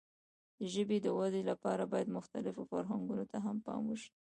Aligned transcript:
د 0.59 0.61
ژبې 0.73 0.97
د 1.01 1.07
وده 1.17 1.41
لپاره 1.51 1.83
باید 1.91 2.15
مختلفو 2.17 2.61
فرهنګونو 2.71 3.23
ته 3.31 3.37
هم 3.45 3.57
پام 3.65 3.81
وشي. 3.87 4.11